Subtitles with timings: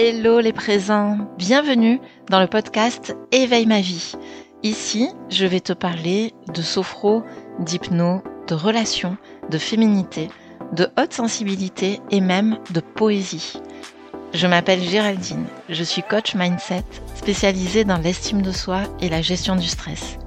[0.00, 4.12] Hello les présents, bienvenue dans le podcast Éveille ma vie.
[4.62, 7.24] Ici, je vais te parler de sophro,
[7.58, 9.16] d'hypno, de relations,
[9.50, 10.28] de féminité,
[10.72, 13.54] de haute sensibilité et même de poésie.
[14.34, 16.84] Je m'appelle Géraldine, je suis coach mindset
[17.16, 20.18] spécialisée dans l'estime de soi et la gestion du stress.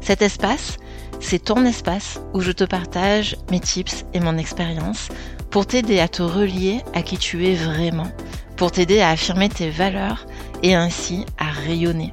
[0.00, 0.76] Cet espace,
[1.18, 5.08] c'est ton espace où je te partage mes tips et mon expérience
[5.50, 8.12] pour t'aider à te relier à qui tu es vraiment,
[8.58, 10.26] pour t'aider à affirmer tes valeurs
[10.64, 12.12] et ainsi à rayonner.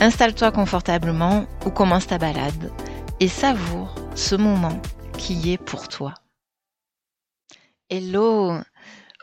[0.00, 2.72] Installe-toi confortablement ou commence ta balade
[3.20, 4.80] et savoure ce moment
[5.18, 6.14] qui est pour toi.
[7.90, 8.54] Hello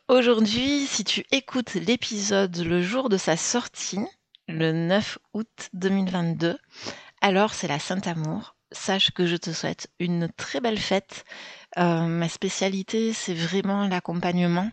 [0.07, 4.05] Aujourd'hui, si tu écoutes l'épisode le jour de sa sortie,
[4.47, 6.59] le 9 août 2022,
[7.21, 8.55] alors c'est la Saint-Amour.
[8.71, 11.23] Sache que je te souhaite une très belle fête.
[11.77, 14.69] Euh, ma spécialité, c'est vraiment l'accompagnement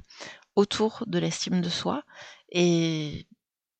[0.56, 2.04] autour de l'estime de soi.
[2.50, 3.26] Et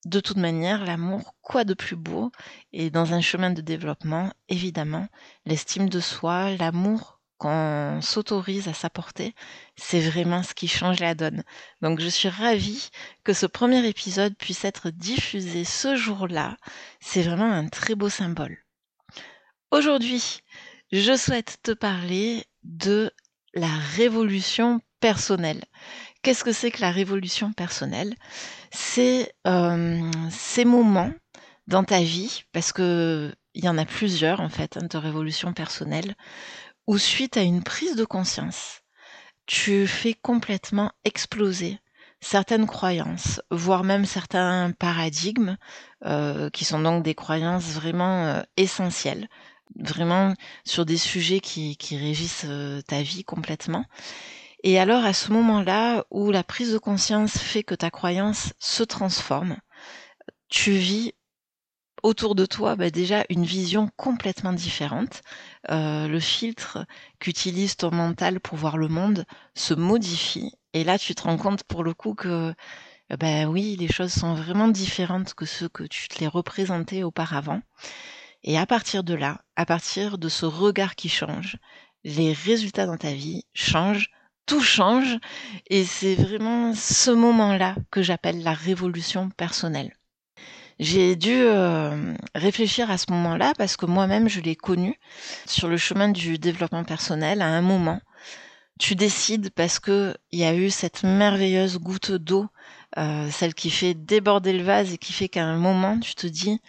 [0.05, 2.33] de toute manière, l'amour, quoi de plus beau?
[2.73, 5.07] Et dans un chemin de développement, évidemment,
[5.45, 9.35] l'estime de soi, l'amour qu'on s'autorise à s'apporter,
[9.75, 11.43] c'est vraiment ce qui change la donne.
[11.81, 12.91] Donc je suis ravie
[13.25, 16.57] que ce premier épisode puisse être diffusé ce jour-là.
[17.01, 18.59] C'est vraiment un très beau symbole.
[19.73, 20.43] Aujourd'hui,
[20.93, 23.11] je souhaite te parler de
[23.55, 25.65] la révolution personnelle.
[26.23, 28.15] Qu'est-ce que c'est que la révolution personnelle?
[28.71, 31.13] C'est euh, ces moments
[31.67, 35.53] dans ta vie, parce que il y en a plusieurs en fait hein, de révolution
[35.53, 36.15] personnelle,
[36.87, 38.83] où suite à une prise de conscience,
[39.47, 41.79] tu fais complètement exploser
[42.21, 45.57] certaines croyances, voire même certains paradigmes,
[46.05, 49.29] euh, qui sont donc des croyances vraiment euh, essentielles,
[49.75, 52.47] vraiment sur des sujets qui, qui régissent
[52.87, 53.85] ta vie complètement.
[54.63, 58.83] Et alors à ce moment-là où la prise de conscience fait que ta croyance se
[58.85, 59.57] transforme,
[60.49, 61.15] tu vis
[62.03, 65.23] autour de toi bah, déjà une vision complètement différente.
[65.71, 66.87] Euh, le filtre
[67.19, 70.53] qu'utilise ton mental pour voir le monde se modifie.
[70.75, 72.55] Et là, tu te rends compte pour le coup que,
[73.19, 77.61] ben oui, les choses sont vraiment différentes que ce que tu te les représentais auparavant.
[78.45, 81.59] Et à partir de là, à partir de ce regard qui change,
[82.05, 84.11] les résultats dans ta vie changent
[84.47, 85.19] tout change
[85.69, 89.93] et c'est vraiment ce moment-là que j'appelle la révolution personnelle.
[90.79, 94.99] J'ai dû euh, réfléchir à ce moment-là parce que moi-même je l'ai connu
[95.47, 98.01] sur le chemin du développement personnel à un moment.
[98.81, 102.49] Tu décides parce que il y a eu cette merveilleuse goutte d'eau,
[102.99, 106.27] euh, celle qui fait déborder le vase et qui fait qu'à un moment tu te
[106.27, 106.61] dis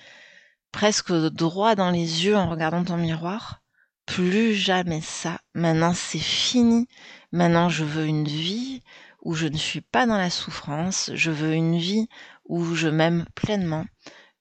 [0.71, 3.61] presque droit dans les yeux en regardant ton miroir,
[4.05, 5.39] plus jamais ça.
[5.55, 6.87] Maintenant c'est fini.
[7.33, 8.83] Maintenant, je veux une vie
[9.23, 12.07] où je ne suis pas dans la souffrance, je veux une vie
[12.45, 13.85] où je m'aime pleinement,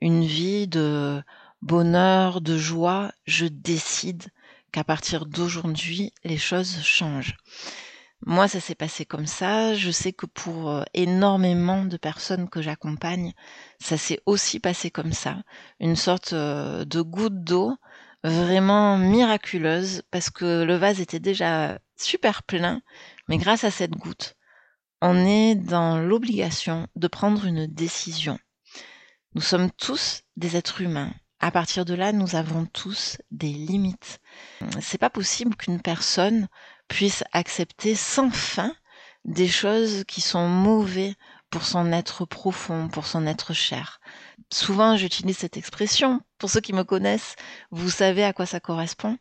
[0.02, 1.22] une vie de
[1.62, 3.10] bonheur, de joie.
[3.24, 4.24] Je décide
[4.72, 7.38] qu'à partir d'aujourd'hui, les choses changent.
[8.26, 9.74] Moi, ça s'est passé comme ça.
[9.74, 13.32] Je sais que pour euh, énormément de personnes que j'accompagne,
[13.80, 15.38] ça s'est aussi passé comme ça.
[15.80, 17.74] Une sorte euh, de goutte d'eau
[18.24, 22.82] vraiment miraculeuse parce que le vase était déjà super plein,
[23.28, 24.36] mais grâce à cette goutte,
[25.00, 28.38] on est dans l'obligation de prendre une décision.
[29.34, 31.12] Nous sommes tous des êtres humains.
[31.40, 34.20] À partir de là, nous avons tous des limites.
[34.80, 36.46] C'est pas possible qu'une personne
[36.86, 38.72] puisse accepter sans fin
[39.24, 41.14] des choses qui sont mauvaises
[41.50, 44.00] pour son être profond, pour son être cher.
[44.52, 46.20] Souvent, j'utilise cette expression.
[46.36, 47.36] Pour ceux qui me connaissent,
[47.70, 49.16] vous savez à quoi ça correspond.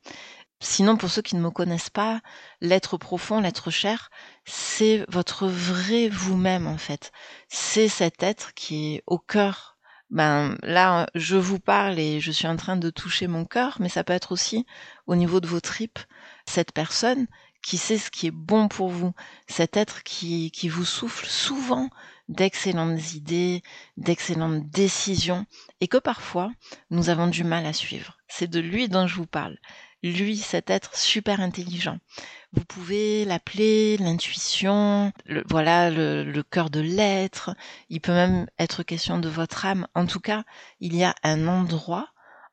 [0.59, 2.19] Sinon, pour ceux qui ne me connaissent pas,
[2.59, 4.09] l'être profond, l'être cher,
[4.43, 7.13] c'est votre vrai vous-même en fait.
[7.47, 9.77] C'est cet être qui est au cœur.
[10.09, 13.87] Ben là, je vous parle et je suis en train de toucher mon cœur, mais
[13.87, 14.65] ça peut être aussi
[15.07, 15.99] au niveau de vos tripes.
[16.45, 17.27] Cette personne
[17.61, 19.13] qui sait ce qui est bon pour vous,
[19.47, 21.89] cet être qui, qui vous souffle souvent
[22.29, 23.61] d'excellentes idées,
[23.97, 25.45] d'excellentes décisions,
[25.79, 26.51] et que parfois
[26.89, 28.17] nous avons du mal à suivre.
[28.27, 29.57] C'est de lui dont je vous parle
[30.03, 31.99] lui, cet être super intelligent.
[32.53, 35.13] Vous pouvez l'appeler l'intuition,
[35.49, 37.55] voilà le, le cœur de l'être.
[37.89, 39.87] Il peut même être question de votre âme.
[39.93, 40.43] En tout cas,
[40.79, 42.09] il y a un endroit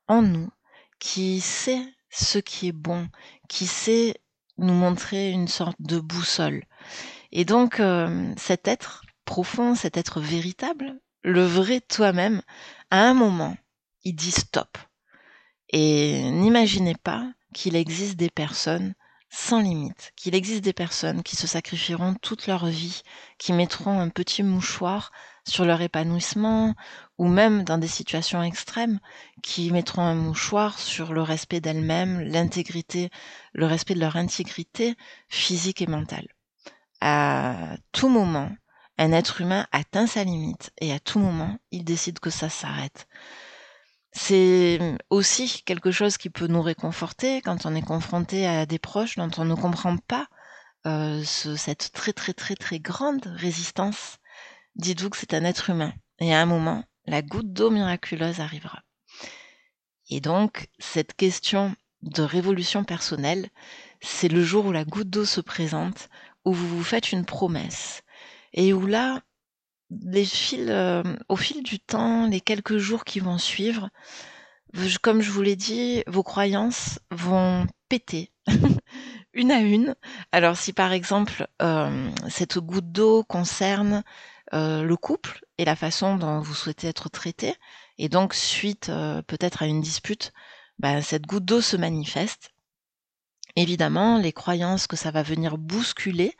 [0.08, 0.50] en nous
[0.98, 3.08] qui sait ce qui est bon,
[3.48, 4.14] qui sait
[4.58, 6.64] nous montrer une sorte de boussole.
[7.32, 12.42] Et donc, euh, cet être profond, cet être véritable, le vrai toi-même,
[12.90, 13.56] à un moment,
[14.04, 14.78] il dit stop.
[15.70, 18.94] Et n'imaginez pas qu'il existe des personnes
[19.30, 23.02] sans limite, qu'il existe des personnes qui se sacrifieront toute leur vie,
[23.38, 25.12] qui mettront un petit mouchoir
[25.46, 26.74] sur leur épanouissement,
[27.18, 29.00] ou même dans des situations extrêmes,
[29.42, 33.10] qui mettront un mouchoir sur le respect d'elles-mêmes, l'intégrité,
[33.52, 34.94] le respect de leur intégrité
[35.28, 36.28] physique et mentale.
[37.00, 38.50] À tout moment,
[38.98, 43.08] un être humain atteint sa limite et à tout moment, il décide que ça s'arrête.
[44.12, 44.80] C'est
[45.10, 49.30] aussi quelque chose qui peut nous réconforter quand on est confronté à des proches dont
[49.36, 50.26] on ne comprend pas
[50.86, 54.18] euh, cette très très très très grande résistance.
[54.76, 58.82] Dites-vous que c'est un être humain et à un moment, la goutte d'eau miraculeuse arrivera.
[60.10, 63.48] Et donc, cette question de révolution personnelle,
[64.00, 66.08] c'est le jour où la goutte d'eau se présente,
[66.44, 68.02] où vous vous faites une promesse
[68.52, 69.20] et où là,
[69.90, 73.90] euh, au fil du temps, les quelques jours qui vont suivre,
[75.02, 78.32] comme je vous l'ai dit, vos croyances vont péter
[79.32, 79.94] une à une.
[80.32, 84.02] Alors si par exemple euh, cette goutte d'eau concerne
[84.52, 87.54] euh, le couple et la façon dont vous souhaitez être traité,
[87.98, 88.90] et donc suite
[89.26, 90.32] peut-être à une dispute,
[90.78, 92.52] ben, cette goutte d'eau se manifeste.
[93.56, 96.36] Évidemment, les croyances que ça va venir bousculer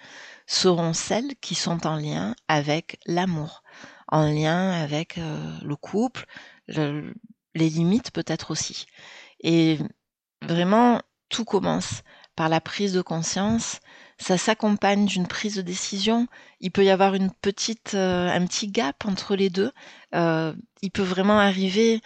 [0.47, 3.65] seront celles qui sont en lien avec l'amour,
[4.07, 6.27] en lien avec euh, le couple,
[6.69, 7.13] les
[7.55, 8.87] limites peut-être aussi.
[9.41, 9.79] Et
[10.43, 12.03] vraiment, tout commence
[12.37, 13.81] par la prise de conscience.
[14.19, 16.27] Ça s'accompagne d'une prise de décision.
[16.61, 19.73] Il peut y avoir une petite, euh, un petit gap entre les deux.
[20.15, 22.01] Euh, il peut vraiment arriver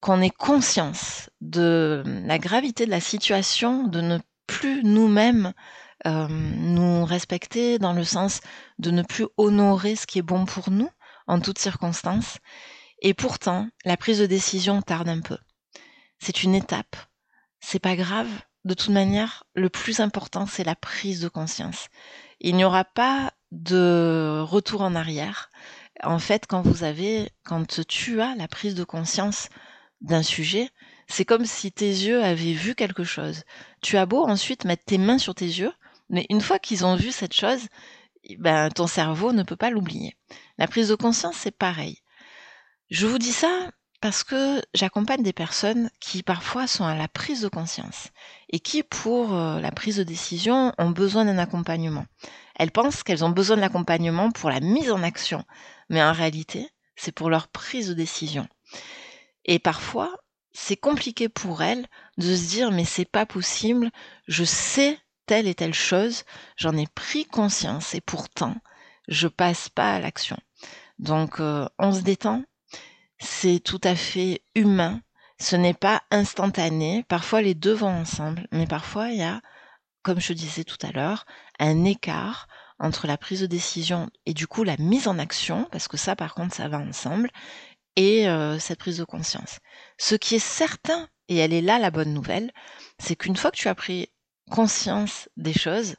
[0.00, 5.52] qu'on ait conscience de la gravité de la situation, de ne plus nous-mêmes
[6.06, 8.40] euh, nous respecter dans le sens
[8.78, 10.90] de ne plus honorer ce qui est bon pour nous
[11.26, 12.38] en toutes circonstances.
[13.00, 15.38] Et pourtant, la prise de décision tarde un peu.
[16.18, 16.96] C'est une étape.
[17.60, 18.28] C'est pas grave.
[18.64, 21.88] De toute manière, le plus important, c'est la prise de conscience.
[22.40, 25.50] Il n'y aura pas de retour en arrière.
[26.02, 29.48] En fait, quand vous avez, quand tu as la prise de conscience
[30.00, 30.70] d'un sujet,
[31.08, 33.42] c'est comme si tes yeux avaient vu quelque chose.
[33.82, 35.72] Tu as beau ensuite mettre tes mains sur tes yeux,
[36.08, 37.66] mais une fois qu'ils ont vu cette chose,
[38.38, 40.16] ben, ton cerveau ne peut pas l'oublier.
[40.58, 41.98] La prise de conscience, c'est pareil.
[42.90, 43.70] Je vous dis ça
[44.02, 48.08] parce que j'accompagne des personnes qui parfois sont à la prise de conscience
[48.50, 52.04] et qui, pour euh, la prise de décision, ont besoin d'un accompagnement.
[52.56, 55.44] Elles pensent qu'elles ont besoin de l'accompagnement pour la mise en action,
[55.88, 58.48] mais en réalité, c'est pour leur prise de décision.
[59.44, 60.12] Et parfois,
[60.52, 61.86] c'est compliqué pour elles
[62.18, 63.88] de se dire mais c'est pas possible,
[64.26, 66.24] je sais telle et telle chose,
[66.56, 68.56] j'en ai pris conscience et pourtant,
[69.06, 70.38] je passe pas à l'action.
[70.98, 72.42] Donc, euh, on se détend,
[73.22, 75.00] c'est tout à fait humain,
[75.40, 79.40] ce n'est pas instantané, parfois les deux vont ensemble, mais parfois il y a,
[80.02, 81.24] comme je disais tout à l'heure,
[81.58, 82.48] un écart
[82.78, 86.16] entre la prise de décision et du coup la mise en action, parce que ça
[86.16, 87.30] par contre ça va ensemble,
[87.96, 89.58] et euh, cette prise de conscience.
[89.98, 92.50] Ce qui est certain, et elle est là la bonne nouvelle,
[92.98, 94.08] c'est qu'une fois que tu as pris
[94.50, 95.94] conscience des choses,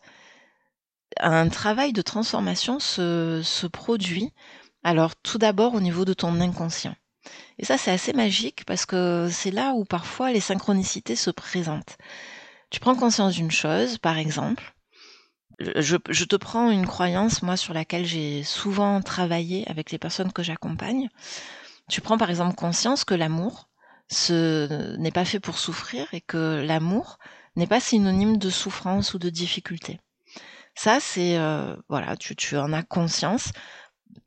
[1.19, 4.33] un travail de transformation se, se produit.
[4.83, 6.95] Alors tout d'abord au niveau de ton inconscient.
[7.59, 11.97] Et ça c'est assez magique parce que c'est là où parfois les synchronicités se présentent.
[12.73, 14.73] Tu prends conscience d'une chose, par exemple.
[15.59, 20.41] Je, te prends une croyance, moi, sur laquelle j'ai souvent travaillé avec les personnes que
[20.41, 21.09] j'accompagne.
[21.87, 23.69] Tu prends par exemple conscience que l'amour,
[24.27, 27.19] n'est pas fait pour souffrir et que l'amour,
[27.55, 29.99] n'est pas synonyme de souffrance ou de difficulté.
[30.73, 33.51] Ça, c'est euh, voilà, tu en as conscience,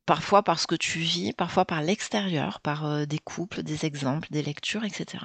[0.05, 4.43] parfois parce que tu vis, parfois par l'extérieur, par euh, des couples, des exemples, des
[4.43, 5.25] lectures, etc.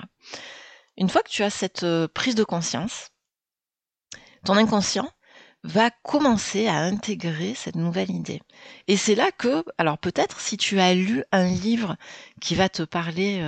[0.98, 3.10] Une fois que tu as cette euh, prise de conscience,
[4.46, 5.10] ton inconscient
[5.64, 8.42] va commencer à intégrer cette nouvelle idée.
[8.88, 11.98] Et c'est là que, alors peut-être si tu as lu un livre
[12.42, 13.44] qui va te parler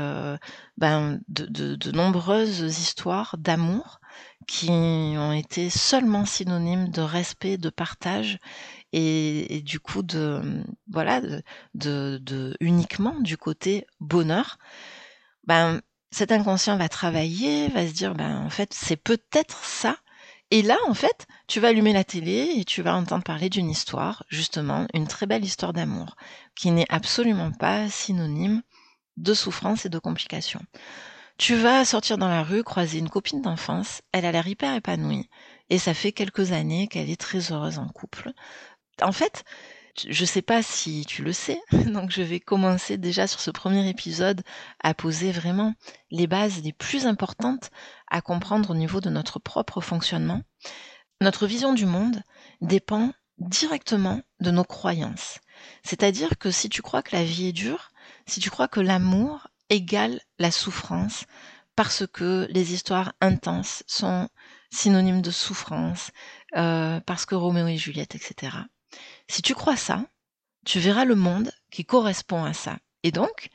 [0.78, 4.00] ben, de, de, de nombreuses histoires d'amour,
[4.48, 8.40] qui ont été seulement synonymes de respect, de partage
[8.94, 10.02] et, du coup
[10.88, 11.22] voilà
[11.74, 14.58] de, de, uniquement du côté bonheur.
[15.46, 15.82] Ben
[16.12, 19.98] cet inconscient va travailler, va se dire ben en fait c'est peut-être ça.
[20.52, 23.70] Et là en fait tu vas allumer la télé et tu vas entendre parler d'une
[23.70, 26.16] histoire justement une très belle histoire d'amour
[26.56, 28.62] qui n'est absolument pas synonyme
[29.18, 30.62] de souffrance et de complications.
[31.38, 35.30] Tu vas sortir dans la rue, croiser une copine d'enfance, elle a l'air hyper épanouie,
[35.70, 38.32] et ça fait quelques années qu'elle est très heureuse en couple.
[39.02, 39.44] En fait,
[40.08, 43.88] je sais pas si tu le sais, donc je vais commencer déjà sur ce premier
[43.90, 44.44] épisode
[44.82, 45.74] à poser vraiment
[46.12, 47.72] les bases les plus importantes
[48.10, 50.42] à comprendre au niveau de notre propre fonctionnement.
[51.22, 52.22] notre vision du monde
[52.62, 55.40] dépend directement de nos croyances.
[55.84, 57.92] C'est-à-dire que si tu crois que la vie est dure,
[58.28, 61.26] si tu crois que l'amour égale la souffrance,
[61.76, 64.28] parce que les histoires intenses sont
[64.70, 66.12] synonymes de souffrance,
[66.56, 68.58] euh, parce que Roméo et Juliette, etc.
[69.28, 70.06] Si tu crois ça,
[70.66, 72.78] tu verras le monde qui correspond à ça.
[73.04, 73.50] Et donc,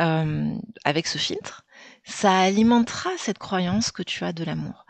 [0.00, 1.64] euh, avec ce filtre,
[2.04, 4.86] ça alimentera cette croyance que tu as de l'amour.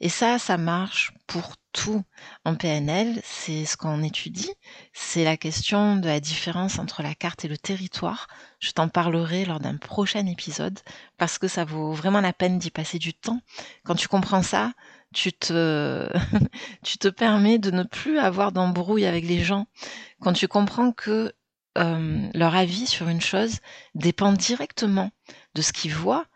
[0.00, 2.04] Et ça, ça marche pour tout.
[2.44, 4.52] En PNL, c'est ce qu'on étudie,
[4.92, 8.28] c'est la question de la différence entre la carte et le territoire.
[8.60, 10.78] Je t'en parlerai lors d'un prochain épisode
[11.16, 13.40] parce que ça vaut vraiment la peine d'y passer du temps.
[13.84, 14.72] Quand tu comprends ça,
[15.14, 16.08] tu te,
[16.84, 19.66] tu te permets de ne plus avoir d'embrouille avec les gens.
[20.20, 21.32] Quand tu comprends que
[21.78, 23.58] euh, leur avis sur une chose
[23.94, 25.10] dépend directement
[25.54, 26.26] de ce qu'ils voient,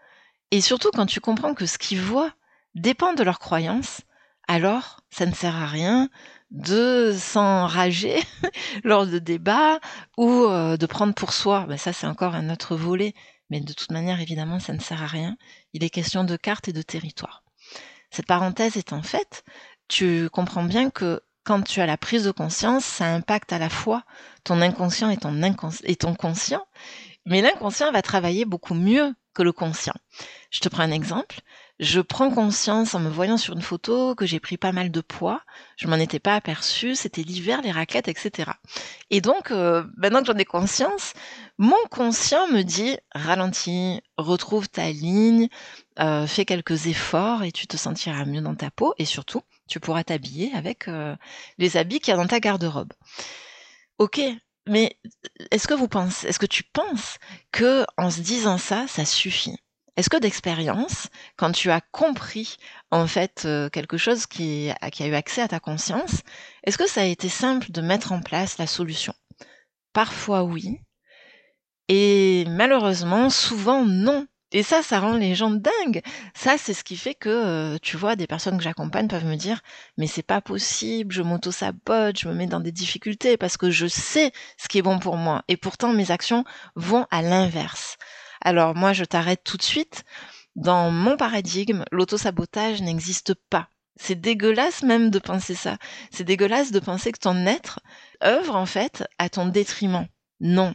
[0.50, 2.32] et surtout quand tu comprends que ce qu'ils voient
[2.74, 4.02] dépend de leurs croyances,
[4.48, 6.08] alors ça ne sert à rien
[6.50, 8.20] de s'enrager
[8.84, 9.80] lors de débats
[10.18, 11.66] ou euh, de prendre pour soi.
[11.66, 13.14] Ben ça, c'est encore un autre volet.
[13.50, 15.36] Mais de toute manière, évidemment, ça ne sert à rien.
[15.72, 17.42] Il est question de carte et de territoire.
[18.12, 19.42] Cette parenthèse étant faite,
[19.88, 23.70] tu comprends bien que quand tu as la prise de conscience, ça impacte à la
[23.70, 24.04] fois
[24.44, 25.34] ton inconscient et ton,
[25.84, 26.66] et ton conscient.
[27.24, 29.94] Mais l'inconscient va travailler beaucoup mieux que le conscient.
[30.50, 31.40] Je te prends un exemple.
[31.82, 35.00] Je prends conscience en me voyant sur une photo que j'ai pris pas mal de
[35.00, 35.42] poids.
[35.76, 36.94] Je m'en étais pas aperçu.
[36.94, 38.52] C'était l'hiver, les raquettes, etc.
[39.10, 41.12] Et donc, euh, maintenant que j'en ai conscience,
[41.58, 45.48] mon conscient me dit ralentis, retrouve ta ligne,
[45.98, 48.94] euh, fais quelques efforts et tu te sentiras mieux dans ta peau.
[48.98, 51.16] Et surtout, tu pourras t'habiller avec euh,
[51.58, 52.92] les habits qu'il y a dans ta garde-robe.
[53.98, 54.20] Ok,
[54.68, 54.96] mais
[55.50, 57.18] est-ce que vous pensez, est-ce que tu penses
[57.50, 59.56] que en se disant ça, ça suffit?
[59.96, 62.56] Est-ce que d'expérience, quand tu as compris
[62.90, 66.22] en fait euh, quelque chose qui, a eu accès à ta conscience,
[66.64, 69.14] est-ce que ça a été simple de mettre en place la solution?
[69.92, 70.80] Parfois oui,
[71.88, 74.26] et malheureusement souvent non.
[74.54, 76.02] Et ça, ça rend les gens dingues.
[76.34, 79.36] Ça, c'est ce qui fait que, euh, tu vois, des personnes que j'accompagne peuvent me
[79.36, 79.60] dire,
[79.96, 83.86] mais c'est pas possible, je m'auto-sabote, je me mets dans des difficultés parce que je
[83.86, 85.42] sais ce qui est bon pour moi.
[85.48, 86.44] Et pourtant, mes actions
[86.76, 87.96] vont à l'inverse.
[88.42, 90.04] Alors, moi, je t'arrête tout de suite.
[90.56, 93.68] Dans mon paradigme, l'auto-sabotage n'existe pas.
[93.96, 95.78] C'est dégueulasse même de penser ça.
[96.10, 97.80] C'est dégueulasse de penser que ton être
[98.22, 100.06] œuvre, en fait, à ton détriment.
[100.40, 100.74] Non.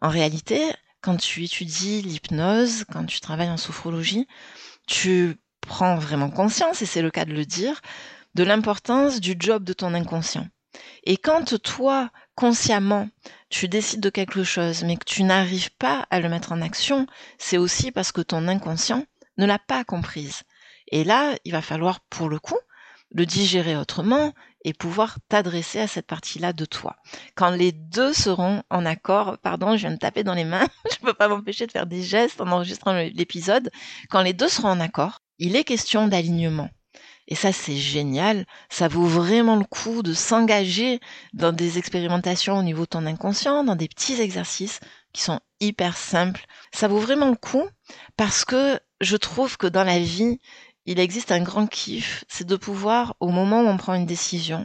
[0.00, 0.72] En réalité,
[1.02, 4.26] quand tu étudies l'hypnose, quand tu travailles en sophrologie,
[4.86, 7.80] tu prends vraiment conscience, et c'est le cas de le dire,
[8.34, 10.48] de l'importance du job de ton inconscient.
[11.04, 13.08] Et quand toi, consciemment,
[13.48, 17.06] tu décides de quelque chose, mais que tu n'arrives pas à le mettre en action,
[17.38, 19.04] c'est aussi parce que ton inconscient
[19.38, 20.42] ne l'a pas comprise.
[20.92, 22.58] Et là, il va falloir, pour le coup,
[23.12, 24.32] le digérer autrement
[24.64, 26.96] et pouvoir t'adresser à cette partie-là de toi.
[27.34, 30.96] Quand les deux seront en accord, pardon, je viens de taper dans les mains, je
[31.00, 33.70] ne peux pas m'empêcher de faire des gestes en enregistrant l'épisode,
[34.10, 36.68] quand les deux seront en accord, il est question d'alignement.
[37.28, 38.46] Et ça, c'est génial.
[38.68, 41.00] Ça vaut vraiment le coup de s'engager
[41.32, 44.80] dans des expérimentations au niveau de ton inconscient, dans des petits exercices
[45.12, 46.46] qui sont hyper simples.
[46.72, 47.64] Ça vaut vraiment le coup
[48.16, 50.38] parce que je trouve que dans la vie,
[50.84, 54.64] il existe un grand kiff, c'est de pouvoir, au moment où on prend une décision,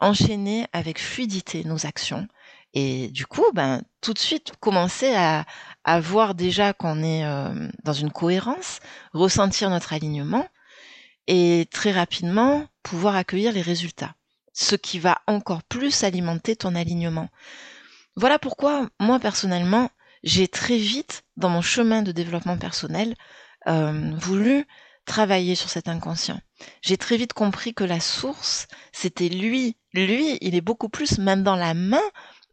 [0.00, 2.26] enchaîner avec fluidité nos actions.
[2.72, 5.44] Et du coup, ben, tout de suite, commencer à,
[5.84, 8.80] à voir déjà qu'on est euh, dans une cohérence,
[9.12, 10.46] ressentir notre alignement
[11.30, 14.16] et très rapidement pouvoir accueillir les résultats.
[14.52, 17.28] Ce qui va encore plus alimenter ton alignement.
[18.16, 19.90] Voilà pourquoi, moi personnellement,
[20.24, 23.14] j'ai très vite, dans mon chemin de développement personnel,
[23.68, 24.66] euh, voulu
[25.04, 26.40] travailler sur cet inconscient.
[26.82, 29.76] J'ai très vite compris que la source, c'était lui.
[29.94, 32.02] Lui, il est beaucoup plus main dans la main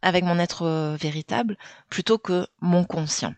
[0.02, 1.58] avec mon être euh, véritable
[1.90, 3.34] plutôt que mon conscient.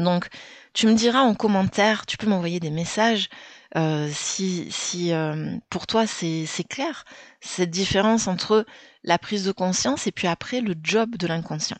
[0.00, 0.28] Donc,
[0.72, 3.28] tu me diras en commentaire, tu peux m'envoyer des messages
[3.76, 4.68] euh, si,
[5.12, 7.04] euh, pour toi c'est clair,
[7.40, 8.66] cette différence entre
[9.04, 11.78] la prise de conscience et puis après le job de l'inconscient.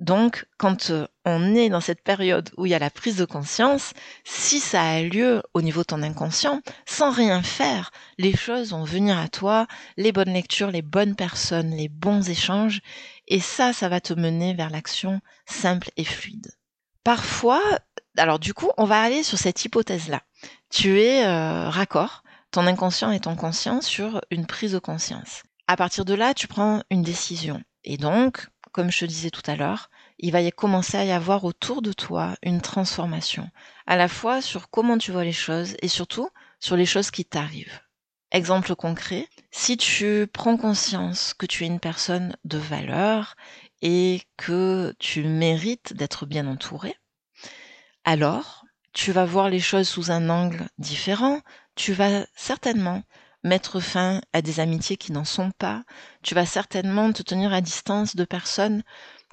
[0.00, 3.26] Donc, quand euh, on est dans cette période où il y a la prise de
[3.26, 3.92] conscience,
[4.24, 8.84] si ça a lieu au niveau de ton inconscient, sans rien faire, les choses vont
[8.84, 9.66] venir à toi,
[9.98, 12.80] les bonnes lectures, les bonnes personnes, les bons échanges,
[13.28, 16.50] et ça, ça va te mener vers l'action simple et fluide.
[17.04, 17.60] Parfois,
[18.16, 20.22] alors du coup, on va aller sur cette hypothèse-là.
[20.70, 22.22] Tu es euh, raccord,
[22.52, 25.42] ton inconscient et ton conscient, sur une prise de conscience.
[25.66, 27.60] À partir de là, tu prends une décision.
[27.84, 31.10] Et donc, comme je te disais tout à l'heure, il va y commencer à y
[31.10, 33.48] avoir autour de toi une transformation,
[33.86, 36.28] à la fois sur comment tu vois les choses et surtout
[36.60, 37.80] sur les choses qui t'arrivent.
[38.30, 43.34] Exemple concret, si tu prends conscience que tu es une personne de valeur
[43.82, 46.94] et que tu mérites d'être bien entouré,
[48.04, 51.40] alors tu vas voir les choses sous un angle différent,
[51.74, 53.02] tu vas certainement
[53.42, 55.84] mettre fin à des amitiés qui n'en sont pas,
[56.22, 58.82] tu vas certainement te tenir à distance de personnes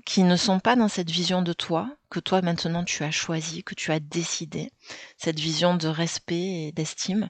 [0.05, 3.63] qui ne sont pas dans cette vision de toi, que toi maintenant tu as choisi,
[3.63, 4.71] que tu as décidé,
[5.17, 7.29] cette vision de respect et d'estime.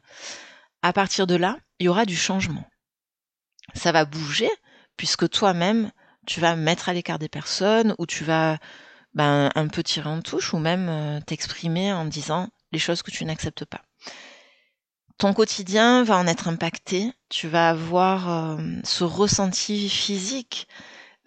[0.83, 2.65] À partir de là, il y aura du changement.
[3.73, 4.49] Ça va bouger
[4.97, 5.91] puisque toi-même,
[6.27, 8.57] tu vas mettre à l'écart des personnes ou tu vas
[9.13, 13.11] ben, un peu tirer en touche ou même euh, t'exprimer en disant les choses que
[13.11, 13.81] tu n'acceptes pas.
[15.17, 20.67] Ton quotidien va en être impacté, tu vas avoir euh, ce ressenti physique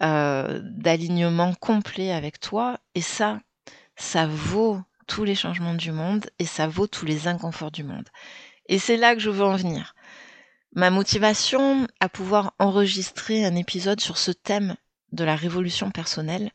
[0.01, 3.39] euh, d'alignement complet avec toi et ça,
[3.97, 8.07] ça vaut tous les changements du monde et ça vaut tous les inconforts du monde.
[8.69, 9.93] Et c'est là que je veux en venir.
[10.73, 14.77] Ma motivation à pouvoir enregistrer un épisode sur ce thème
[15.11, 16.51] de la révolution personnelle,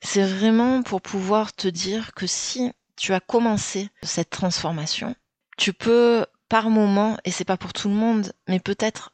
[0.00, 5.14] c'est vraiment pour pouvoir te dire que si tu as commencé cette transformation,
[5.56, 9.12] tu peux par moment, et c'est pas pour tout le monde, mais peut-être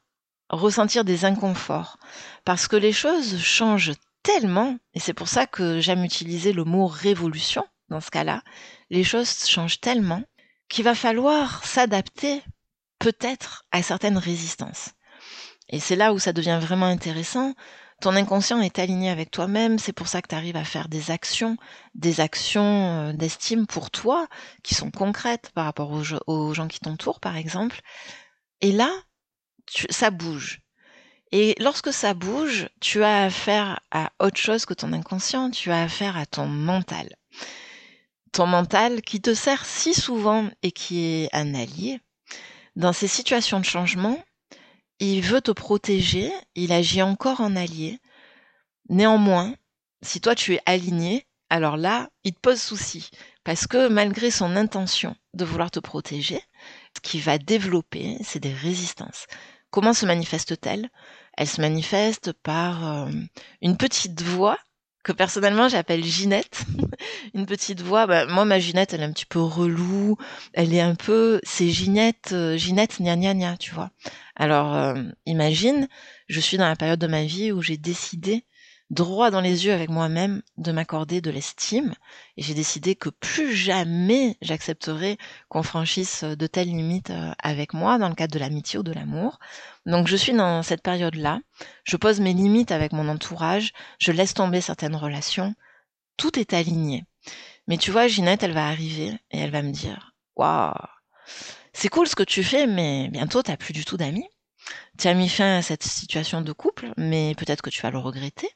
[0.51, 1.99] ressentir des inconforts.
[2.45, 6.87] Parce que les choses changent tellement, et c'est pour ça que j'aime utiliser le mot
[6.87, 8.43] révolution dans ce cas-là,
[8.91, 10.23] les choses changent tellement
[10.69, 12.43] qu'il va falloir s'adapter
[12.99, 14.91] peut-être à certaines résistances.
[15.69, 17.55] Et c'est là où ça devient vraiment intéressant,
[18.05, 21.11] ton inconscient est aligné avec toi-même, c'est pour ça que tu arrives à faire des
[21.11, 21.57] actions,
[21.95, 24.29] des actions euh, d'estime pour toi,
[24.63, 25.91] qui sont concrètes par rapport
[26.27, 27.81] aux, gens qui t'entourent, par exemple.
[28.61, 28.91] Et là,
[29.89, 30.61] ça bouge.
[31.33, 35.85] Et lorsque ça bouge, tu as affaire à autre chose que ton inconscient, tu as
[35.85, 37.17] affaire à ton mental.
[38.33, 42.01] Ton mental qui te sert si souvent et qui est un allié.
[42.77, 44.23] Dans ces situations de changement,
[45.01, 47.99] il veut te protéger, il agit encore en allié.
[48.89, 49.55] Néanmoins,
[50.03, 53.11] si toi tu es aligné, alors là, il te pose souci.
[53.45, 56.41] Parce que malgré son intention de vouloir te protéger,
[56.97, 59.27] ce qu'il va développer, c'est des résistances.
[59.71, 60.89] Comment se manifeste-t-elle?
[61.37, 63.11] Elle se manifeste par euh,
[63.61, 64.59] une petite voix
[65.05, 66.65] que personnellement j'appelle Ginette.
[67.35, 68.07] une petite voix.
[68.07, 70.17] Bah, moi, ma Ginette, elle est un petit peu relou.
[70.55, 73.91] Elle est un peu, c'est Ginette, euh, Ginette, gna gna gna, tu vois.
[74.35, 75.89] Alors, euh, imagine,
[76.29, 78.45] je suis dans la période de ma vie où j'ai décidé
[78.95, 81.95] droit dans les yeux avec moi-même de m'accorder de l'estime
[82.37, 87.99] et j'ai décidé que plus jamais j'accepterai qu'on franchisse de telles limites euh, avec moi
[87.99, 89.39] dans le cadre de l'amitié ou de l'amour.
[89.85, 91.41] Donc je suis dans cette période-là,
[91.85, 95.55] je pose mes limites avec mon entourage, je laisse tomber certaines relations,
[96.17, 97.05] tout est aligné.
[97.67, 100.73] Mais tu vois, Ginette, elle va arriver et elle va me dire, waouh,
[101.73, 104.29] c'est cool ce que tu fais, mais bientôt t'as plus du tout d'amis.
[104.99, 107.99] Tu as mis fin à cette situation de couple, mais peut-être que tu vas le
[107.99, 108.49] regretter.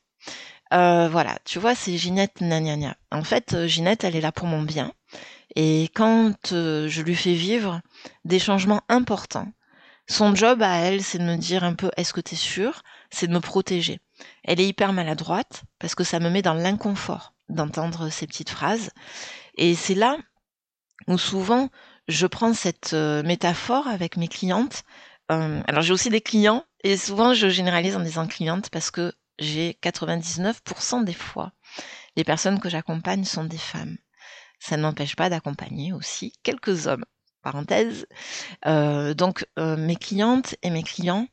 [0.73, 4.47] Euh, voilà, tu vois, c'est Ginette gna, En fait, euh, Ginette, elle est là pour
[4.47, 4.93] mon bien.
[5.57, 7.81] Et quand euh, je lui fais vivre
[8.25, 9.51] des changements importants,
[10.07, 12.83] son job à elle, c'est de me dire un peu est-ce que tu es sûr
[13.11, 14.01] C'est de me protéger.
[14.45, 18.91] Elle est hyper maladroite parce que ça me met dans l'inconfort d'entendre ces petites phrases.
[19.57, 20.17] Et c'est là
[21.07, 21.69] où souvent
[22.09, 24.83] je prends cette métaphore avec mes clientes.
[25.29, 29.79] alors j'ai aussi des clients et souvent je généralise en disant clientes parce que j'ai
[29.83, 31.53] 99% des fois,
[32.17, 33.97] les personnes que j'accompagne sont des femmes.
[34.59, 37.05] Ça n'empêche pas d'accompagner aussi quelques hommes.
[37.43, 38.07] Parenthèse.
[38.67, 41.29] Euh, donc euh, mes clientes et mes clients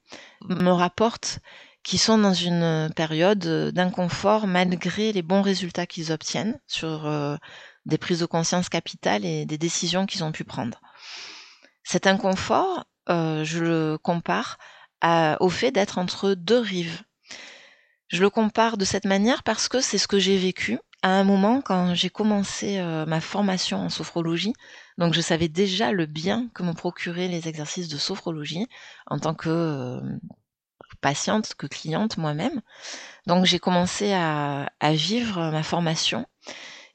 [0.48, 1.40] me rapportent
[1.84, 7.38] qu'ils sont dans une période d'inconfort malgré les bons résultats qu'ils obtiennent sur euh,
[7.86, 10.80] des prises de conscience capitales et des décisions qu'ils ont pu prendre.
[11.84, 14.58] Cet inconfort, je le compare
[15.40, 17.04] au fait d'être entre deux rives
[18.08, 21.24] je le compare de cette manière parce que c'est ce que j'ai vécu à un
[21.24, 24.54] moment quand j'ai commencé euh, ma formation en sophrologie.
[24.98, 28.68] Donc je savais déjà le bien que me procuraient les exercices de sophrologie
[29.08, 30.02] en tant que euh,
[31.02, 32.62] patiente, que cliente moi-même.
[33.28, 36.26] Donc j'ai commencé à, à vivre ma formation.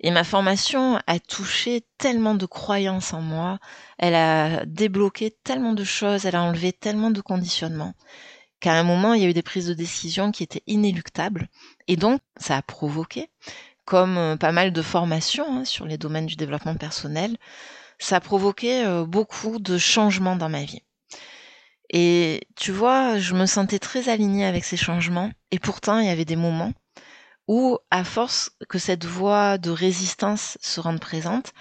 [0.02, 3.58] Et ma formation a touché tellement de croyances en moi,
[3.98, 7.92] elle a débloqué tellement de choses, elle a enlevé tellement de conditionnements
[8.60, 11.48] qu'à un moment, il y a eu des prises de décision qui étaient inéluctables.
[11.88, 13.30] Et donc, ça a provoqué,
[13.84, 17.36] comme euh, pas mal de formations hein, sur les domaines du développement personnel,
[17.98, 20.82] ça a provoqué euh, beaucoup de changements dans ma vie.
[21.92, 25.30] Et tu vois, je me sentais très alignée avec ces changements.
[25.50, 26.72] Et pourtant, il y avait des moments
[27.48, 31.52] où, à force que cette voie de résistance se rende présente,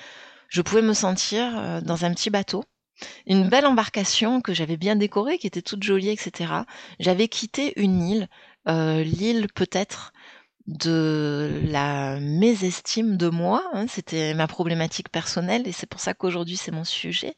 [0.47, 2.63] je pouvais me sentir euh, dans un petit bateau
[3.25, 6.53] une belle embarcation que j'avais bien décorée, qui était toute jolie, etc.
[6.99, 8.29] J'avais quitté une île,
[8.67, 10.13] euh, l'île peut-être
[10.67, 13.63] de la mésestime de moi.
[13.73, 17.35] Hein, c'était ma problématique personnelle et c'est pour ça qu'aujourd'hui c'est mon sujet.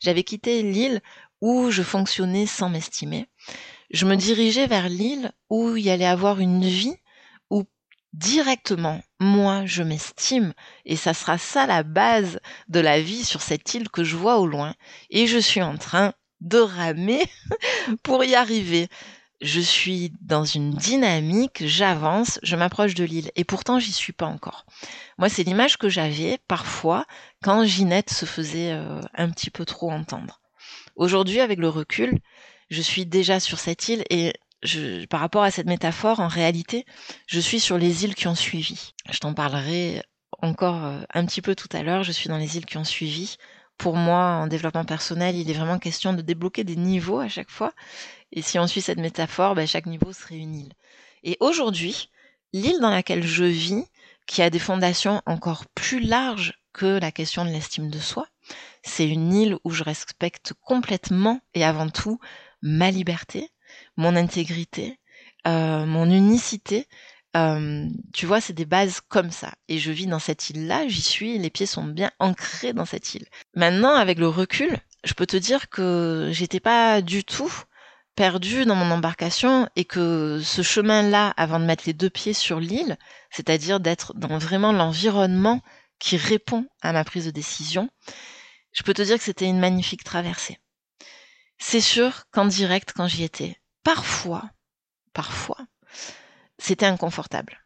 [0.00, 1.02] J'avais quitté l'île
[1.40, 3.26] où je fonctionnais sans m'estimer.
[3.90, 6.96] Je me dirigeais vers l'île où il y allait avoir une vie
[8.12, 10.52] directement, moi, je m'estime
[10.84, 14.38] et ça sera ça la base de la vie sur cette île que je vois
[14.38, 14.74] au loin
[15.10, 17.22] et je suis en train de ramer
[18.02, 18.88] pour y arriver
[19.40, 23.30] je suis dans une dynamique, j'avance, je m'approche de l'île.
[23.36, 24.66] Et pourtant, j'y suis pas encore.
[25.18, 27.06] Moi, c'est l'image que j'avais parfois
[27.42, 30.40] quand Ginette se faisait euh, un petit peu trop entendre.
[30.94, 32.18] Aujourd'hui, avec le recul,
[32.68, 36.84] je suis déjà sur cette île et je, par rapport à cette métaphore, en réalité,
[37.26, 38.92] je suis sur les îles qui ont suivi.
[39.10, 40.02] Je t'en parlerai
[40.42, 42.02] encore euh, un petit peu tout à l'heure.
[42.02, 43.36] Je suis dans les îles qui ont suivi.
[43.78, 47.50] Pour moi, en développement personnel, il est vraiment question de débloquer des niveaux à chaque
[47.50, 47.72] fois
[48.32, 50.72] et si on suit cette métaphore, ben, chaque niveau serait une île.
[51.24, 52.10] Et aujourd'hui,
[52.52, 53.84] l'île dans laquelle je vis,
[54.26, 58.28] qui a des fondations encore plus larges que la question de l'estime de soi,
[58.82, 62.20] c'est une île où je respecte complètement et avant tout
[62.62, 63.50] ma liberté,
[64.00, 64.98] mon intégrité,
[65.46, 66.88] euh, mon unicité.
[67.36, 69.52] Euh, tu vois, c'est des bases comme ça.
[69.68, 73.14] Et je vis dans cette île-là, j'y suis, les pieds sont bien ancrés dans cette
[73.14, 73.26] île.
[73.54, 77.52] Maintenant, avec le recul, je peux te dire que j'étais pas du tout
[78.16, 82.58] perdu dans mon embarcation et que ce chemin-là, avant de mettre les deux pieds sur
[82.58, 82.98] l'île,
[83.30, 85.62] c'est-à-dire d'être dans vraiment l'environnement
[86.00, 87.88] qui répond à ma prise de décision,
[88.72, 90.58] je peux te dire que c'était une magnifique traversée.
[91.58, 94.50] C'est sûr qu'en direct, quand j'y étais, parfois,
[95.12, 95.58] parfois,
[96.58, 97.64] c'était inconfortable.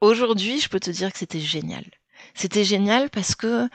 [0.00, 1.84] Aujourd'hui, je peux te dire que c'était génial.
[2.34, 3.68] C'était génial parce que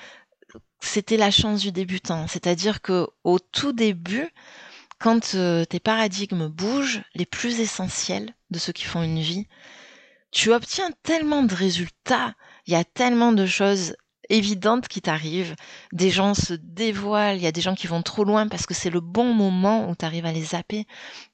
[0.79, 2.27] c'était la chance du débutant.
[2.27, 4.29] C'est-à-dire que au tout début,
[4.99, 9.47] quand euh, tes paradigmes bougent, les plus essentiels de ceux qui font une vie,
[10.31, 12.33] tu obtiens tellement de résultats,
[12.65, 13.95] il y a tellement de choses
[14.29, 15.55] évidentes qui t'arrivent,
[15.91, 18.73] des gens se dévoilent, il y a des gens qui vont trop loin parce que
[18.73, 20.85] c'est le bon moment où tu arrives à les zapper,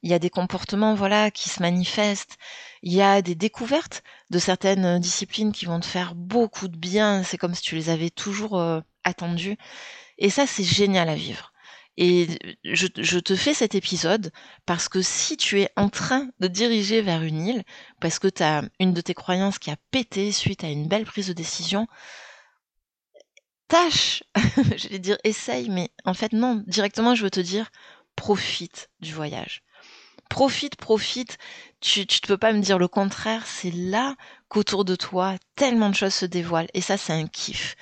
[0.02, 2.36] il y a des comportements voilà qui se manifestent,
[2.82, 7.22] il y a des découvertes de certaines disciplines qui vont te faire beaucoup de bien,
[7.22, 9.56] c'est comme si tu les avais toujours euh, attendues.
[10.18, 11.52] Et ça c'est génial à vivre.
[11.98, 12.26] Et
[12.64, 14.32] je, te fais cet épisode
[14.64, 17.64] parce que si tu es en train de diriger vers une île,
[18.00, 21.04] parce que tu as une de tes croyances qui a pété suite à une belle
[21.04, 21.86] prise de décision,
[23.72, 24.22] tâche,
[24.76, 27.70] je vais dire essaye, mais en fait non, directement je veux te dire,
[28.16, 29.62] profite du voyage.
[30.28, 31.38] Profite, profite.
[31.80, 33.46] Tu ne peux pas me dire le contraire.
[33.46, 34.14] C'est là
[34.48, 36.68] qu'autour de toi, tellement de choses se dévoilent.
[36.74, 37.76] Et ça, c'est un kiff.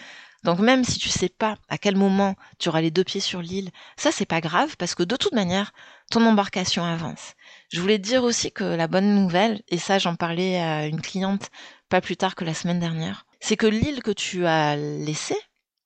[0.44, 3.42] Donc même si tu sais pas à quel moment tu auras les deux pieds sur
[3.42, 5.72] l'île, ça c'est pas grave parce que de toute manière,
[6.10, 7.34] ton embarcation avance.
[7.72, 11.50] Je voulais dire aussi que la bonne nouvelle, et ça j'en parlais à une cliente
[11.88, 15.36] pas plus tard que la semaine dernière, c'est que l'île que tu as laissée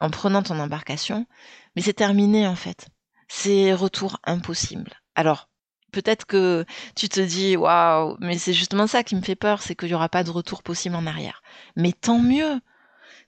[0.05, 1.27] en prenant ton embarcation,
[1.75, 2.89] mais c'est terminé en fait.
[3.29, 4.93] C'est retour impossible.
[5.15, 5.49] Alors,
[5.93, 6.65] peut-être que
[6.95, 9.95] tu te dis waouh, mais c'est justement ça qui me fait peur, c'est qu'il n'y
[9.95, 11.43] aura pas de retour possible en arrière.
[11.77, 12.61] Mais tant mieux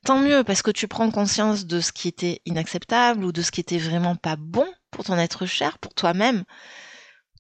[0.05, 3.51] tant mieux parce que tu prends conscience de ce qui était inacceptable ou de ce
[3.51, 6.45] qui était vraiment pas bon pour ton être cher, pour toi-même.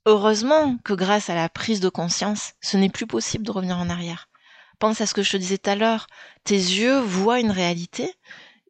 [0.05, 3.88] Heureusement que grâce à la prise de conscience, ce n'est plus possible de revenir en
[3.88, 4.29] arrière.
[4.79, 6.07] Pense à ce que je te disais tout à l'heure.
[6.44, 8.12] Tes yeux voient une réalité.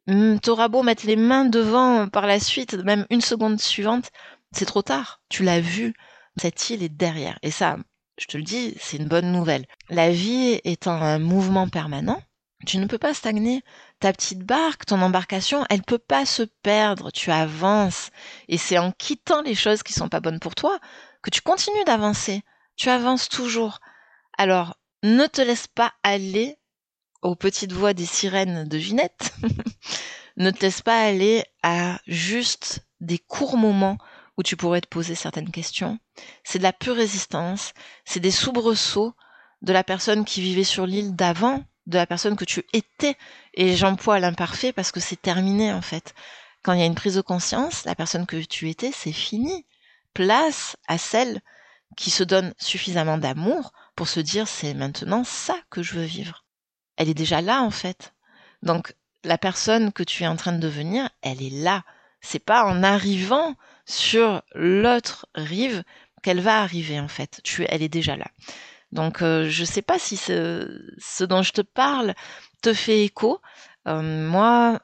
[0.07, 4.11] Hum, t'auras beau mettre les mains devant par la suite, même une seconde suivante,
[4.51, 5.21] c'est trop tard.
[5.29, 5.93] Tu l'as vu.
[6.39, 7.37] Cette île est derrière.
[7.41, 7.77] Et ça,
[8.17, 9.65] je te le dis, c'est une bonne nouvelle.
[9.89, 12.21] La vie étant un mouvement permanent,
[12.65, 13.63] tu ne peux pas stagner.
[13.99, 17.11] Ta petite barque, ton embarcation, elle peut pas se perdre.
[17.11, 18.09] Tu avances.
[18.47, 20.79] Et c'est en quittant les choses qui sont pas bonnes pour toi
[21.21, 22.43] que tu continues d'avancer.
[22.75, 23.79] Tu avances toujours.
[24.37, 26.56] Alors, ne te laisse pas aller
[27.21, 29.33] aux petites voix des sirènes de Ginette.
[30.37, 33.97] ne te laisse pas aller à juste des courts moments
[34.37, 35.99] où tu pourrais te poser certaines questions.
[36.43, 37.73] C'est de la pure résistance.
[38.05, 39.13] C'est des soubresauts
[39.63, 43.17] de la personne qui vivait sur l'île d'avant de la personne que tu étais.
[43.55, 46.13] Et j'emploie l'imparfait parce que c'est terminé en fait.
[46.63, 49.65] Quand il y a une prise de conscience, la personne que tu étais, c'est fini.
[50.13, 51.41] Place à celle
[51.95, 56.46] qui se donne suffisamment d'amour pour se dire c'est maintenant ça que je veux vivre.
[56.97, 58.13] Elle est déjà là en fait.
[58.63, 61.83] Donc la personne que tu es en train de devenir, elle est là.
[62.21, 63.55] C'est pas en arrivant
[63.85, 65.83] sur l'autre rive
[66.23, 67.39] qu'elle va arriver en fait.
[67.43, 68.27] Tu, elle est déjà là.
[68.91, 72.13] Donc euh, je ne sais pas si ce, dont je te parle
[72.61, 73.41] te fait écho.
[73.87, 74.79] Euh, moi,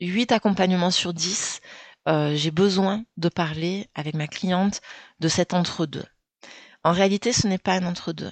[0.00, 1.60] 8 accompagnements sur 10,
[2.08, 4.80] euh, j'ai besoin de parler avec ma cliente
[5.20, 6.04] de cet entre-deux.
[6.84, 8.30] En réalité, ce n'est pas un entre-deux.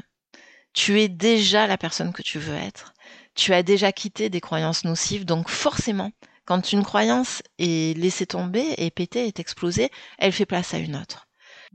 [0.72, 2.93] Tu es déjà la personne que tu veux être.
[3.34, 6.12] Tu as déjà quitté des croyances nocives, donc forcément,
[6.44, 10.96] quand une croyance est laissée tomber, est pétée, est explosée, elle fait place à une
[10.96, 11.26] autre.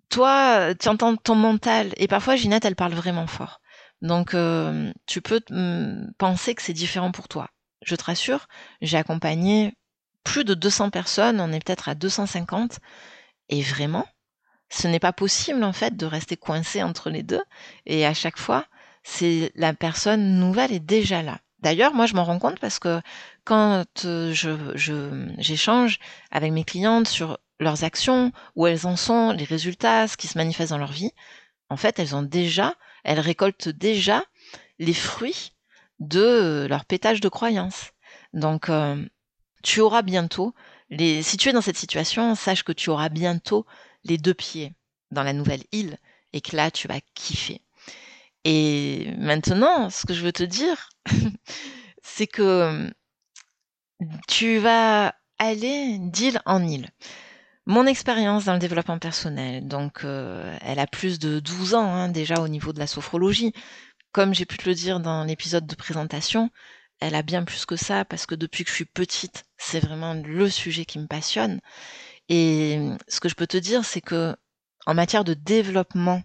[0.10, 3.62] Toi, tu entends ton mental, et parfois Ginette, elle parle vraiment fort.
[4.02, 7.50] Donc, euh, tu peux mm, penser que c'est différent pour toi.
[7.86, 8.48] Je te rassure,
[8.82, 9.74] j'ai accompagné
[10.24, 12.80] plus de 200 personnes, on est peut-être à 250,
[13.50, 14.08] et vraiment,
[14.70, 17.42] ce n'est pas possible en fait de rester coincé entre les deux.
[17.86, 18.66] Et à chaque fois,
[19.04, 21.40] c'est la personne nouvelle est déjà là.
[21.62, 23.02] D'ailleurs, moi, je m'en rends compte parce que
[23.44, 23.84] quand
[25.38, 26.00] j'échange
[26.32, 30.38] avec mes clientes sur leurs actions, où elles en sont, les résultats, ce qui se
[30.38, 31.12] manifeste dans leur vie,
[31.70, 34.24] en fait, elles ont déjà, elles récoltent déjà
[34.80, 35.52] les fruits
[36.00, 37.92] de leur pétage de croyances.
[38.34, 38.72] Donc,
[39.64, 40.54] tu auras bientôt,
[40.90, 43.66] les, si tu es dans cette situation, sache que tu auras bientôt
[44.06, 44.74] les deux pieds
[45.12, 45.98] dans la nouvelle île
[46.34, 47.62] et que là, tu vas kiffer.
[48.46, 50.90] Et maintenant, ce que je veux te dire,
[52.04, 52.92] c'est que
[54.28, 56.90] tu vas aller d'île en île.
[57.66, 62.42] Mon expérience dans le développement personnel, donc elle a plus de 12 ans hein, déjà
[62.42, 63.54] au niveau de la sophrologie.
[64.12, 66.50] Comme j'ai pu te le dire dans l'épisode de présentation,
[67.00, 70.16] elle a bien plus que ça parce que depuis que je suis petite, c'est vraiment
[70.16, 71.60] le sujet qui me passionne.
[72.28, 74.36] Et ce que je peux te dire, c'est que
[74.86, 76.24] en matière de développement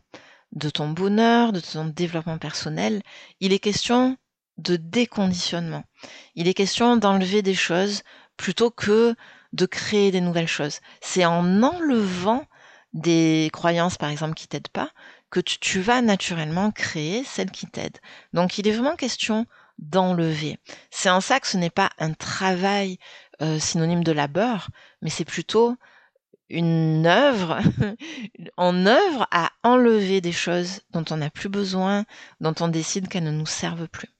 [0.52, 3.02] de ton bonheur, de ton développement personnel,
[3.40, 4.16] il est question
[4.58, 5.84] de déconditionnement.
[6.34, 8.02] Il est question d'enlever des choses
[8.36, 9.14] plutôt que
[9.52, 10.80] de créer des nouvelles choses.
[11.00, 12.44] C'est en enlevant
[12.92, 14.90] des croyances, par exemple, qui t'aident pas,
[15.30, 17.98] que tu, vas naturellement créer celles qui t'aident.
[18.32, 19.46] Donc, il est vraiment question
[19.78, 20.58] d'enlever.
[20.90, 22.98] C'est en ça que ce n'est pas un travail
[23.42, 24.68] euh, synonyme de labeur,
[25.02, 25.76] mais c'est plutôt
[26.48, 27.58] une œuvre,
[28.56, 32.04] en œuvre à enlever des choses dont on n'a plus besoin,
[32.40, 34.13] dont on décide qu'elles ne nous servent plus.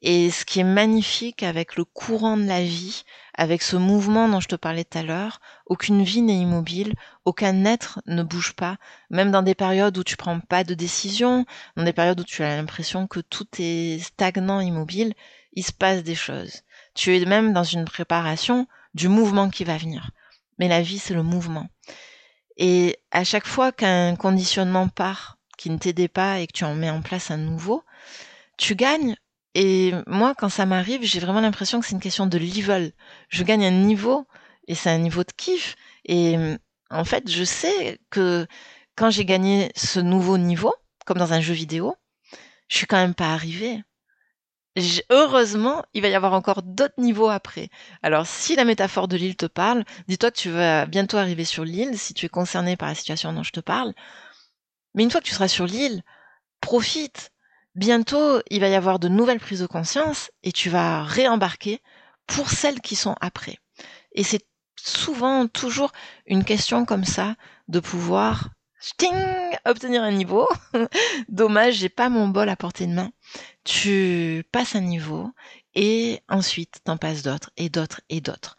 [0.00, 3.02] Et ce qui est magnifique avec le courant de la vie,
[3.34, 7.64] avec ce mouvement dont je te parlais tout à l'heure, aucune vie n'est immobile, aucun
[7.64, 8.76] être ne bouge pas,
[9.10, 12.42] même dans des périodes où tu prends pas de décision, dans des périodes où tu
[12.42, 15.14] as l'impression que tout est stagnant, immobile,
[15.54, 16.62] il se passe des choses.
[16.94, 20.10] Tu es même dans une préparation du mouvement qui va venir
[20.58, 21.68] mais la vie, c'est le mouvement.
[22.56, 26.74] Et à chaque fois qu'un conditionnement part, qui ne t'aidait pas et que tu en
[26.74, 27.84] mets en place un nouveau,
[28.56, 29.16] tu gagnes.
[29.58, 32.92] Et moi, quand ça m'arrive, j'ai vraiment l'impression que c'est une question de level.
[33.28, 34.26] Je gagne un niveau
[34.68, 35.74] et c'est un niveau de kiff.
[36.04, 36.36] Et
[36.90, 38.46] en fait, je sais que
[38.94, 40.74] quand j'ai gagné ce nouveau niveau,
[41.06, 41.96] comme dans un jeu vidéo,
[42.68, 43.82] je suis quand même pas arrivée
[45.10, 47.68] heureusement, il va y avoir encore d'autres niveaux après.
[48.02, 51.64] Alors, si la métaphore de l'île te parle, dis-toi que tu vas bientôt arriver sur
[51.64, 53.92] l'île, si tu es concerné par la situation dont je te parle.
[54.94, 56.02] Mais une fois que tu seras sur l'île,
[56.60, 57.32] profite.
[57.74, 61.80] Bientôt, il va y avoir de nouvelles prises de conscience et tu vas réembarquer
[62.26, 63.58] pour celles qui sont après.
[64.12, 64.44] Et c'est
[64.76, 65.92] souvent toujours
[66.26, 67.36] une question comme ça
[67.68, 68.50] de pouvoir
[69.64, 70.48] obtenir un niveau.
[71.28, 73.10] Dommage, j'ai pas mon bol à portée de main.
[73.64, 75.30] Tu passes un niveau
[75.74, 78.56] et ensuite t'en passes d'autres et d'autres et d'autres.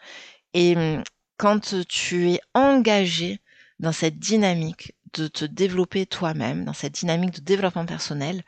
[0.54, 1.04] Et hum,
[1.38, 3.40] quand tu es engagé
[3.80, 8.44] dans cette dynamique de te développer toi-même, dans cette dynamique de développement personnel,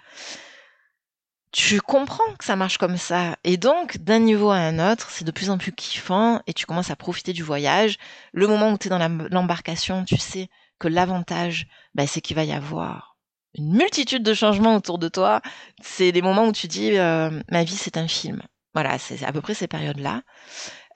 [1.51, 3.35] tu comprends que ça marche comme ça.
[3.43, 6.65] Et donc, d'un niveau à un autre, c'est de plus en plus kiffant et tu
[6.65, 7.97] commences à profiter du voyage.
[8.31, 12.45] Le moment où tu es dans l'embarcation, tu sais que l'avantage, bah, c'est qu'il va
[12.45, 13.17] y avoir
[13.53, 15.41] une multitude de changements autour de toi.
[15.81, 18.41] C'est des moments où tu dis, euh, ma vie, c'est un film.
[18.73, 20.21] Voilà, c'est à peu près ces périodes-là.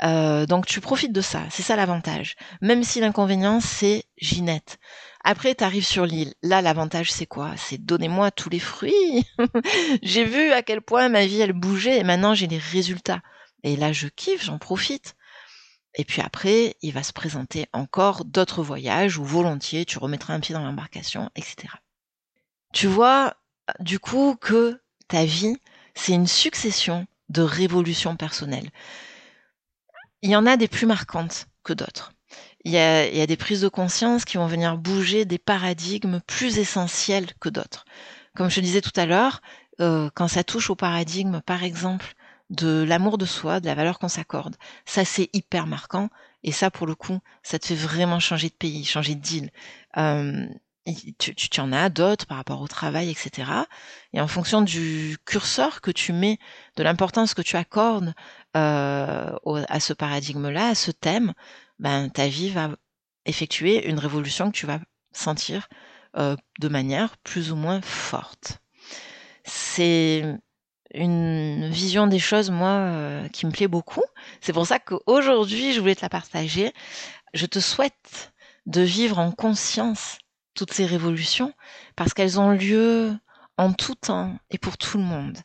[0.04, 2.36] Euh, donc tu profites de ça, c'est ça l'avantage.
[2.62, 4.78] Même si l'inconvénient, c'est Ginette.
[5.28, 6.36] Après, tu arrives sur l'île.
[6.44, 7.58] Là, l'avantage, c'est quoi?
[7.58, 9.26] C'est donnez-moi tous les fruits.
[10.04, 13.24] j'ai vu à quel point ma vie, elle bougeait et maintenant j'ai les résultats.
[13.64, 15.16] Et là, je kiffe, j'en profite.
[15.96, 20.40] Et puis après, il va se présenter encore d'autres voyages où volontiers tu remettras un
[20.40, 21.74] pied dans l'embarcation, etc.
[22.72, 23.36] Tu vois,
[23.80, 25.58] du coup, que ta vie,
[25.96, 28.70] c'est une succession de révolutions personnelles.
[30.22, 32.15] Il y en a des plus marquantes que d'autres.
[32.66, 35.38] Il y, a, il y a des prises de conscience qui vont venir bouger des
[35.38, 37.86] paradigmes plus essentiels que d'autres.
[38.36, 39.42] Comme je disais tout à l'heure,
[39.82, 42.16] euh, quand ça touche au paradigme, par exemple,
[42.50, 44.56] de l'amour de soi, de la valeur qu'on s'accorde.
[44.86, 46.10] Ça, c'est hyper marquant.
[46.44, 49.52] Et ça, pour le coup, ça te fait vraiment changer de pays, changer d'île.
[49.98, 50.46] Euh,
[51.18, 53.52] tu, tu, en as d'autres par rapport au travail, etc.
[54.14, 56.38] Et en fonction du curseur que tu mets,
[56.76, 58.14] de l'importance que tu accordes
[58.56, 59.36] euh,
[59.68, 61.34] à ce paradigme-là, à ce thème,
[61.80, 62.70] ben, ta vie va
[63.26, 64.80] effectuer une révolution que tu vas
[65.12, 65.68] sentir
[66.18, 68.60] euh, de manière plus ou moins forte.
[69.44, 70.24] C'est
[70.94, 74.04] une vision des choses, moi, euh, qui me plaît beaucoup.
[74.42, 76.72] C'est pour ça qu'aujourd'hui, je voulais te la partager.
[77.34, 78.34] Je te souhaite
[78.66, 80.18] de vivre en conscience
[80.54, 81.54] toutes ces révolutions
[81.96, 83.14] parce qu'elles ont lieu
[83.58, 85.38] en tout temps et pour tout le monde.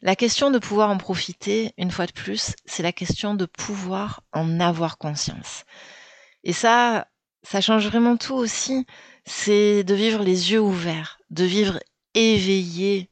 [0.00, 4.22] La question de pouvoir en profiter, une fois de plus, c'est la question de pouvoir
[4.32, 5.64] en avoir conscience.
[6.44, 7.08] Et ça,
[7.42, 8.86] ça change vraiment tout aussi.
[9.24, 11.80] C'est de vivre les yeux ouverts, de vivre
[12.14, 13.10] éveillé.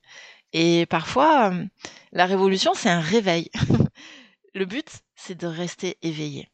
[0.52, 1.52] Et parfois,
[2.12, 3.50] la révolution, c'est un réveil.
[4.54, 6.48] Le but, c'est de rester éveillé.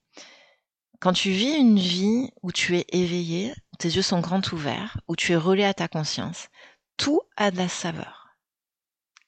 [0.98, 4.98] Quand tu vis une vie où tu es éveillé, où tes yeux sont grands ouverts,
[5.08, 6.48] où tu es relais à ta conscience,
[6.96, 8.36] tout a de la saveur.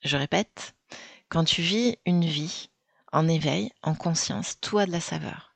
[0.03, 0.75] Je répète,
[1.29, 2.71] quand tu vis une vie
[3.13, 5.53] en éveil, en conscience, tout a de la saveur.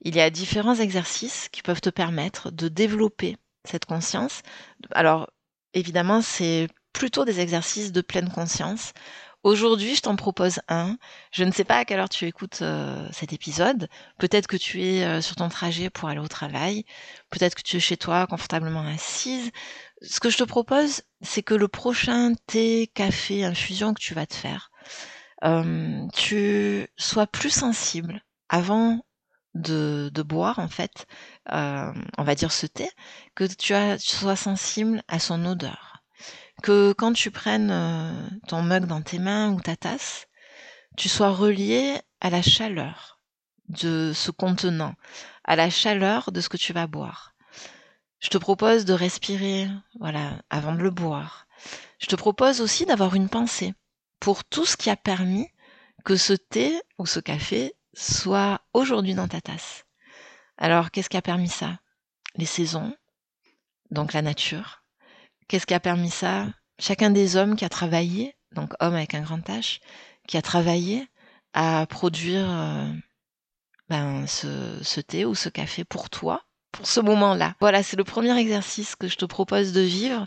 [0.00, 4.42] Il y a différents exercices qui peuvent te permettre de développer cette conscience.
[4.92, 5.30] Alors,
[5.74, 8.92] évidemment, c'est plutôt des exercices de pleine conscience
[9.46, 10.98] Aujourd'hui, je t'en propose un.
[11.30, 13.88] Je ne sais pas à quelle heure tu écoutes euh, cet épisode.
[14.18, 16.84] Peut-être que tu es euh, sur ton trajet pour aller au travail.
[17.30, 19.52] Peut-être que tu es chez toi confortablement assise.
[20.02, 24.26] Ce que je te propose, c'est que le prochain thé, café, infusion que tu vas
[24.26, 24.72] te faire,
[25.44, 29.04] euh, tu sois plus sensible avant
[29.54, 31.06] de, boire en fait,
[31.46, 32.90] on va dire ce thé,
[33.34, 35.96] que tu sois sensible à son odeur
[36.62, 40.26] que quand tu prennes euh, ton mug dans tes mains ou ta tasse,
[40.96, 43.20] tu sois relié à la chaleur
[43.68, 44.94] de ce contenant,
[45.44, 47.34] à la chaleur de ce que tu vas boire.
[48.20, 49.68] Je te propose de respirer,
[50.00, 51.46] voilà, avant de le boire.
[51.98, 53.74] Je te propose aussi d'avoir une pensée
[54.26, 55.46] pour tout ce qui a permis
[56.04, 59.84] que ce thé ou ce café soit aujourd'hui dans ta tasse.
[60.58, 61.78] Alors, qu'est-ce qui a permis ça?
[62.34, 62.92] Les saisons,
[63.92, 64.82] donc la nature,
[65.46, 66.48] Qu'est-ce qui a permis ça?
[66.80, 69.78] Chacun des hommes qui a travaillé, donc homme avec un grand H,
[70.26, 71.06] qui a travaillé
[71.52, 72.92] à produire euh,
[73.88, 77.54] ben, ce, thé ou ce café pour toi, pour ce moment-là.
[77.60, 80.26] Voilà, c'est le premier exercice que je te propose de vivre.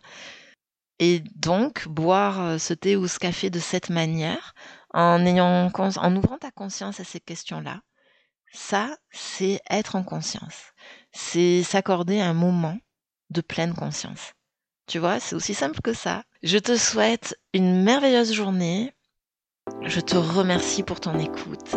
[1.00, 4.54] Et donc, boire euh, ce thé ou ce café de cette manière,
[4.94, 7.82] en, ouvrant ta conscience à ces questions-là,
[8.52, 10.74] ça, c'est être en conscience.
[11.12, 12.78] C'est s'accorder un moment
[13.30, 14.34] de pleine conscience.
[14.88, 16.24] Tu vois, c'est aussi simple que ça.
[16.42, 18.94] Je te souhaite une merveilleuse journée.
[19.84, 21.76] Je te remercie pour ton écoute.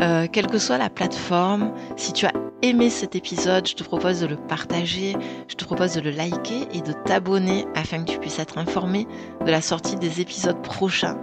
[0.00, 4.20] Euh, quelle que soit la plateforme, si tu as aimé cet épisode, je te propose
[4.20, 5.16] de le partager,
[5.48, 9.06] je te propose de le liker et de t'abonner afin que tu puisses être informé
[9.44, 11.18] de la sortie des épisodes prochains.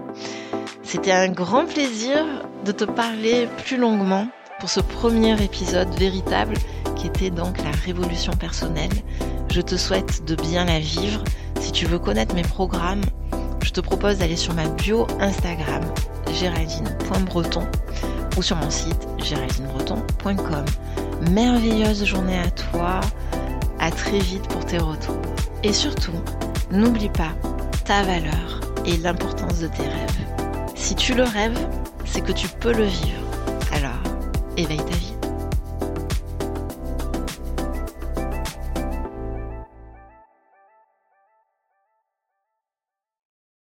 [0.84, 2.26] C'était un grand plaisir
[2.66, 4.28] de te parler plus longuement
[4.60, 6.56] pour ce premier épisode véritable
[6.96, 8.92] qui était donc la révolution personnelle.
[9.52, 11.24] Je te souhaite de bien la vivre.
[11.62, 13.04] Si tu veux connaître mes programmes,
[13.64, 15.84] je te propose d'aller sur ma bio Instagram
[16.34, 17.66] géraldine.breton
[18.38, 20.66] ou sur mon site géraldinebreton.com.
[21.32, 23.02] Merveilleuse journée à toi.
[23.80, 25.22] À très vite pour tes retours.
[25.64, 26.14] Et surtout,
[26.72, 27.32] n'oublie pas
[27.86, 30.74] ta valeur et l'importance de tes rêves.
[30.76, 31.60] Si tu le rêves,
[32.06, 33.22] c'est que tu peux le vivre.
[33.74, 34.02] Alors,
[34.58, 35.19] éveille ta vie.